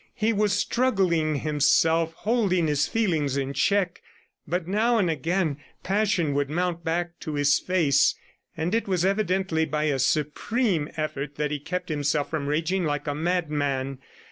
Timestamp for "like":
12.83-13.05